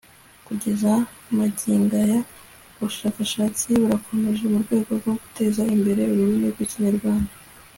[0.45, 0.91] kugeza
[1.37, 2.19] magingaya
[2.77, 7.33] ubushakashatsi burakomeje mu rwego rwo guteza imbere ururimi rw'ikinyarwanda